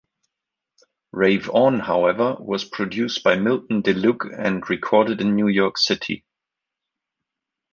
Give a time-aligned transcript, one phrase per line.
[1.11, 6.25] "Rave On", however, was produced by Milton DeLugg and recorded in New York City.